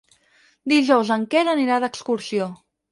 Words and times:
Dijous 0.73 1.11
en 1.19 1.29
Quer 1.35 1.45
anirà 1.55 1.81
d'excursió. 1.87 2.51